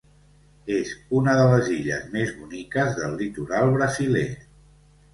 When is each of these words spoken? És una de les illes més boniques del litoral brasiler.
És 0.77 0.93
una 1.19 1.35
de 1.41 1.43
les 1.51 1.69
illes 1.77 2.09
més 2.17 2.33
boniques 2.41 2.99
del 3.05 3.17
litoral 3.23 3.79
brasiler. 3.81 4.29